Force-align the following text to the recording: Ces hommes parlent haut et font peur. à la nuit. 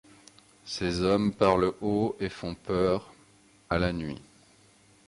Ces 0.65 1.01
hommes 1.03 1.31
parlent 1.31 1.75
haut 1.79 2.15
et 2.19 2.29
font 2.29 2.55
peur. 2.55 3.13
à 3.69 3.77
la 3.77 3.93
nuit. 3.93 4.19